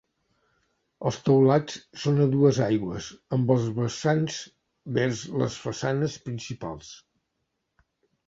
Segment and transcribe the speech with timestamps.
[1.09, 4.39] Els teulats són a dues aigües amb els vessants
[4.97, 6.89] vers les façanes principals.